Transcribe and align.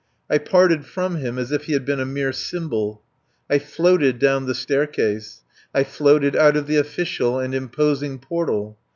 I 0.31 0.39
parted 0.39 0.87
from 0.87 1.17
him 1.17 1.37
as 1.37 1.51
if 1.51 1.65
he 1.65 1.77
were 1.77 1.93
a 1.93 2.05
mere 2.07 2.33
symbol. 2.33 3.03
I 3.51 3.59
floated 3.59 4.17
down 4.17 4.47
the 4.47 4.55
staircase. 4.55 5.43
I 5.75 5.83
floated 5.83 6.35
out 6.35 6.57
of 6.57 6.65
the 6.65 6.77
official 6.77 7.37
and 7.37 7.53
imposing 7.53 8.17
portal. 8.17 8.79